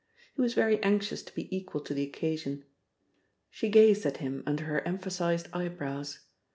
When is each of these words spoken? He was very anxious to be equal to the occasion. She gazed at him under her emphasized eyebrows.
He 0.33 0.41
was 0.41 0.55
very 0.55 0.81
anxious 0.81 1.21
to 1.21 1.35
be 1.35 1.55
equal 1.55 1.79
to 1.81 1.93
the 1.93 2.01
occasion. 2.01 2.65
She 3.51 3.69
gazed 3.69 4.03
at 4.03 4.17
him 4.17 4.41
under 4.47 4.63
her 4.63 4.81
emphasized 4.81 5.47
eyebrows. 5.53 6.21